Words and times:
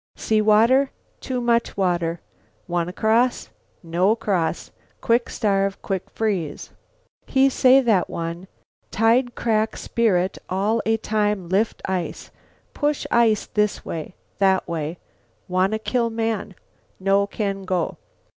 See 0.15 0.41
water. 0.41 0.89
Too 1.19 1.39
much 1.41 1.77
water. 1.77 2.21
Wanna 2.67 2.91
cross. 2.91 3.51
No 3.83 4.15
cross. 4.15 4.71
Quick 4.99 5.29
starve. 5.29 5.79
Quick 5.83 6.09
freeze.' 6.09 6.71
"'He 7.27 7.49
say, 7.51 7.81
that 7.81 8.09
one, 8.09 8.47
'Tide 8.89 9.35
crack 9.35 9.77
spirit 9.77 10.39
all 10.49 10.81
a 10.87 10.97
time 10.97 11.49
lift 11.49 11.83
ice, 11.85 12.31
push 12.73 13.05
ice 13.11 13.45
this 13.45 13.85
way, 13.85 14.15
that 14.39 14.67
way. 14.67 14.97
Wanna 15.47 15.77
kill 15.77 16.09
man. 16.09 16.55
No 16.99 17.27
can 17.27 17.61
go.' 17.63 17.97